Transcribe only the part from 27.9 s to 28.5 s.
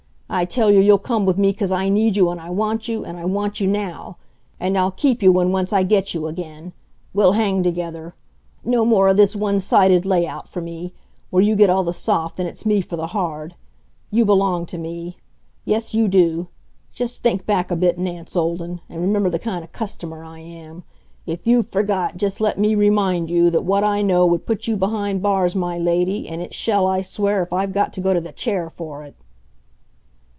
to go to the